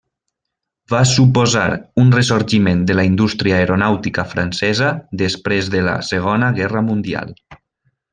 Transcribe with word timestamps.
Va 0.93 1.01
suposar 1.09 1.65
un 2.03 2.09
ressorgiment 2.15 2.81
de 2.91 2.95
la 2.99 3.05
indústria 3.09 3.57
aeronàutica 3.61 4.25
francesa 4.35 4.89
després 5.23 5.69
de 5.77 5.83
la 5.91 5.95
Segona 6.13 6.51
Guerra 6.61 6.83
Mundial. 6.93 7.35